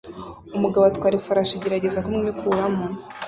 Umugabo 0.57 0.83
atwara 0.85 1.15
ifarashi 1.17 1.53
igerageza 1.55 2.03
kumwikuramo 2.05 2.85